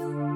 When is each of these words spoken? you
you 0.00 0.29